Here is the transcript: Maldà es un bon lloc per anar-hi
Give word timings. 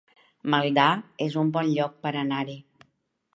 Maldà 0.53 0.85
es 1.25 1.37
un 1.41 1.51
bon 1.59 1.69
lloc 1.75 2.01
per 2.07 2.15
anar-hi 2.23 2.57